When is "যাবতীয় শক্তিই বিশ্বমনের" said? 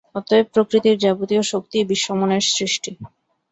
0.97-2.43